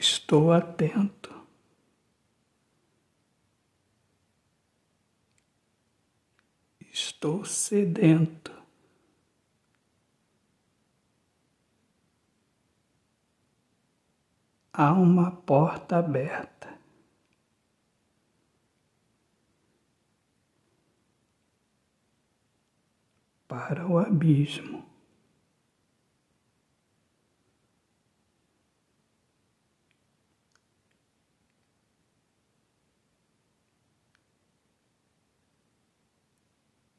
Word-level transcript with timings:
Estou 0.00 0.52
atento. 0.52 1.34
Estou 6.92 7.44
sedento. 7.44 8.52
Há 14.72 14.92
uma 14.92 15.32
porta 15.32 15.96
aberta. 15.96 16.78
Para 23.48 23.84
o 23.84 23.98
abismo. 23.98 24.77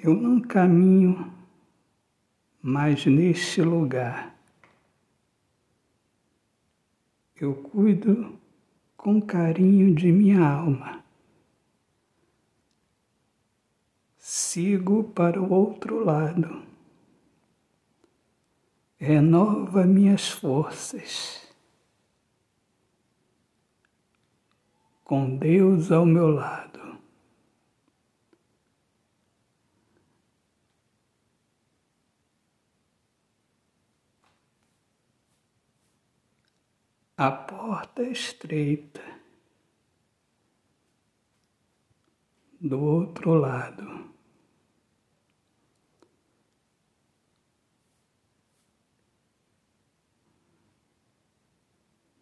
Eu 0.00 0.14
não 0.14 0.40
caminho 0.40 1.32
mais 2.62 3.04
neste 3.04 3.60
lugar. 3.60 4.32
Eu 7.34 7.54
cuido 7.54 8.38
com 8.96 9.20
carinho 9.20 9.92
de 9.92 10.12
minha 10.12 10.46
alma. 10.46 11.02
Sigo 14.18 15.02
para 15.02 15.42
o 15.42 15.52
outro 15.52 16.04
lado. 16.04 16.62
Renova 18.98 19.84
minhas 19.84 20.28
forças. 20.28 21.52
Com 25.02 25.36
Deus 25.36 25.90
ao 25.90 26.06
meu 26.06 26.28
lado. 26.28 26.77
A 37.18 37.32
porta 37.32 38.04
estreita. 38.04 39.02
Do 42.60 42.80
outro 42.80 43.34
lado. 43.34 44.14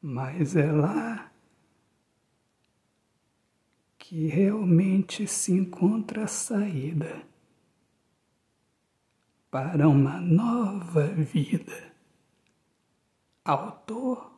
Mas 0.00 0.56
é 0.56 0.72
lá 0.72 1.30
que 3.98 4.26
realmente 4.26 5.26
se 5.26 5.52
encontra 5.52 6.24
a 6.24 6.26
saída 6.26 7.26
para 9.50 9.86
uma 9.86 10.18
nova 10.18 11.08
vida. 11.08 11.92
Autor 13.44 14.37